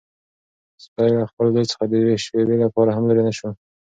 سپی 0.83 1.09
له 1.17 1.25
خپل 1.31 1.47
ځای 1.55 1.65
څخه 1.71 1.83
د 1.87 1.91
یوې 2.01 2.15
شېبې 2.23 2.55
لپاره 2.63 2.89
هم 2.93 3.03
لیرې 3.07 3.23
نه 3.27 3.33
شو. 3.37 3.49